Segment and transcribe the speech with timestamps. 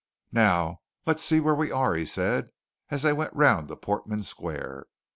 [0.31, 2.49] "Now, let's see where we are," he said,
[2.89, 4.87] as they went round to Portman Square.